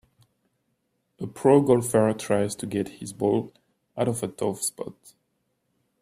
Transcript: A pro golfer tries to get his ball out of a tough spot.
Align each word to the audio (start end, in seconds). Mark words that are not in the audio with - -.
A 1.19 1.27
pro 1.27 1.61
golfer 1.61 2.11
tries 2.13 2.55
to 2.55 2.65
get 2.65 2.87
his 2.87 3.13
ball 3.13 3.53
out 3.95 4.07
of 4.07 4.23
a 4.23 4.27
tough 4.27 4.63
spot. 4.63 4.95